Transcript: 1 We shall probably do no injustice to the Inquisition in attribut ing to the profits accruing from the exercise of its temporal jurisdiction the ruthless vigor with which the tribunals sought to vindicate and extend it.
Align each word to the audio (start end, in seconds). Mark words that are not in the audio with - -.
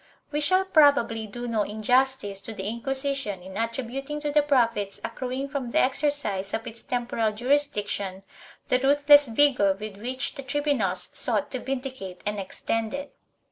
1 0.31 0.31
We 0.37 0.41
shall 0.41 0.65
probably 0.65 1.27
do 1.27 1.47
no 1.47 1.61
injustice 1.61 2.41
to 2.41 2.53
the 2.53 2.67
Inquisition 2.67 3.43
in 3.43 3.53
attribut 3.55 4.09
ing 4.09 4.19
to 4.21 4.31
the 4.31 4.41
profits 4.41 4.99
accruing 5.03 5.47
from 5.47 5.69
the 5.69 5.77
exercise 5.77 6.55
of 6.55 6.65
its 6.65 6.81
temporal 6.81 7.31
jurisdiction 7.33 8.23
the 8.69 8.79
ruthless 8.79 9.27
vigor 9.27 9.77
with 9.79 9.97
which 9.97 10.33
the 10.33 10.41
tribunals 10.41 11.09
sought 11.13 11.51
to 11.51 11.59
vindicate 11.59 12.21
and 12.25 12.39
extend 12.39 12.95
it. 12.95 13.13